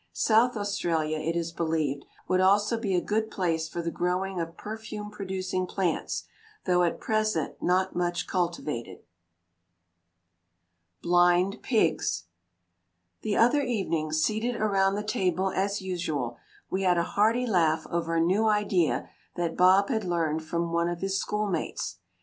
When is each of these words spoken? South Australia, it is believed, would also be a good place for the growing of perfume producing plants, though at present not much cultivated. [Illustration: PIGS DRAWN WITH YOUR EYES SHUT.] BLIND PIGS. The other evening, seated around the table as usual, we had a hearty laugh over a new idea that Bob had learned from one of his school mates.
South 0.13 0.57
Australia, 0.57 1.19
it 1.19 1.35
is 1.35 1.51
believed, 1.51 2.05
would 2.27 2.41
also 2.41 2.75
be 2.75 2.95
a 2.95 3.01
good 3.01 3.29
place 3.29 3.69
for 3.69 3.83
the 3.83 3.91
growing 3.91 4.39
of 4.39 4.57
perfume 4.57 5.11
producing 5.11 5.67
plants, 5.67 6.23
though 6.65 6.81
at 6.81 6.99
present 6.99 7.61
not 7.61 7.95
much 7.95 8.25
cultivated. 8.25 9.03
[Illustration: 11.03 11.51
PIGS 11.51 11.51
DRAWN 11.51 11.51
WITH 11.51 11.53
YOUR 11.53 11.53
EYES 11.53 11.53
SHUT.] 11.53 11.61
BLIND 11.61 11.63
PIGS. 11.99 12.23
The 13.21 13.37
other 13.37 13.61
evening, 13.61 14.11
seated 14.11 14.55
around 14.55 14.95
the 14.95 15.03
table 15.03 15.51
as 15.51 15.83
usual, 15.83 16.37
we 16.71 16.81
had 16.81 16.97
a 16.97 17.03
hearty 17.03 17.45
laugh 17.45 17.85
over 17.91 18.15
a 18.15 18.19
new 18.19 18.47
idea 18.47 19.07
that 19.35 19.55
Bob 19.55 19.89
had 19.89 20.03
learned 20.03 20.43
from 20.43 20.71
one 20.73 20.89
of 20.89 21.01
his 21.01 21.19
school 21.19 21.45
mates. 21.45 21.99